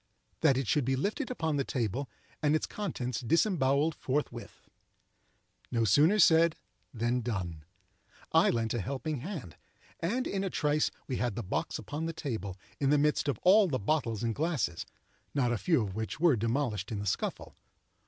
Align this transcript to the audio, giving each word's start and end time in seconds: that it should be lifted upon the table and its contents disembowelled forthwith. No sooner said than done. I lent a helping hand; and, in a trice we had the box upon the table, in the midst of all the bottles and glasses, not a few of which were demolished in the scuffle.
that 0.39 0.57
it 0.57 0.67
should 0.67 0.83
be 0.83 0.95
lifted 0.95 1.29
upon 1.29 1.57
the 1.57 1.63
table 1.63 2.09
and 2.41 2.55
its 2.55 2.65
contents 2.65 3.19
disembowelled 3.21 3.93
forthwith. 3.93 4.67
No 5.69 5.83
sooner 5.83 6.17
said 6.17 6.55
than 6.91 7.21
done. 7.21 7.65
I 8.31 8.49
lent 8.49 8.73
a 8.73 8.81
helping 8.81 9.19
hand; 9.19 9.57
and, 9.99 10.25
in 10.25 10.43
a 10.43 10.49
trice 10.49 10.89
we 11.07 11.17
had 11.17 11.35
the 11.35 11.43
box 11.43 11.77
upon 11.77 12.07
the 12.07 12.13
table, 12.13 12.57
in 12.79 12.89
the 12.89 12.97
midst 12.97 13.27
of 13.27 13.37
all 13.43 13.67
the 13.67 13.77
bottles 13.77 14.23
and 14.23 14.33
glasses, 14.33 14.87
not 15.35 15.51
a 15.53 15.57
few 15.59 15.83
of 15.83 15.93
which 15.93 16.19
were 16.19 16.35
demolished 16.35 16.91
in 16.91 16.97
the 16.97 17.05
scuffle. 17.05 17.55